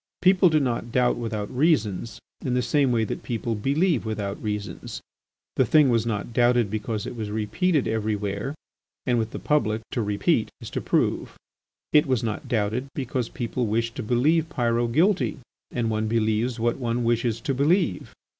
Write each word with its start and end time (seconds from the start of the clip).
People 0.23 0.49
do 0.49 0.59
not 0.59 0.91
doubt 0.91 1.15
without 1.17 1.55
reasons 1.55 2.17
in 2.43 2.55
the 2.55 2.63
same 2.63 2.91
way 2.91 3.03
that 3.03 3.21
people 3.21 3.53
believe 3.53 4.03
without 4.03 4.41
reasons. 4.41 4.99
The 5.57 5.63
thing 5.67 5.89
was 5.89 6.07
not 6.07 6.33
doubted 6.33 6.71
because 6.71 7.05
it 7.05 7.15
was 7.15 7.29
repeated 7.29 7.87
everywhere 7.87 8.55
and, 9.05 9.19
with 9.19 9.29
the 9.29 9.37
public, 9.37 9.83
to 9.91 10.01
repeat 10.01 10.49
is 10.59 10.71
to 10.71 10.81
prove. 10.81 11.37
It 11.93 12.07
was 12.07 12.23
not 12.23 12.47
doubted 12.47 12.87
because 12.95 13.29
people 13.29 13.67
wished 13.67 13.93
to 13.93 14.01
believe 14.01 14.49
Pyrot 14.49 14.91
guilty 14.91 15.37
and 15.69 15.91
one 15.91 16.07
believes 16.07 16.59
what 16.59 16.79
one 16.79 17.03
wishes 17.03 17.39
to 17.41 17.53
believe. 17.53 18.11